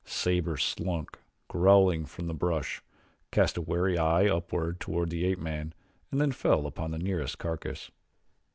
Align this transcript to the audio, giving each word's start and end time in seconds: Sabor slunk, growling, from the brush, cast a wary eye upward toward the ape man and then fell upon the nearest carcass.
Sabor 0.03 0.57
slunk, 0.57 1.19
growling, 1.47 2.07
from 2.07 2.25
the 2.25 2.33
brush, 2.33 2.81
cast 3.31 3.55
a 3.55 3.61
wary 3.61 3.99
eye 3.99 4.27
upward 4.27 4.79
toward 4.79 5.11
the 5.11 5.25
ape 5.25 5.37
man 5.37 5.75
and 6.09 6.19
then 6.19 6.31
fell 6.31 6.65
upon 6.65 6.89
the 6.89 6.97
nearest 6.97 7.37
carcass. 7.37 7.91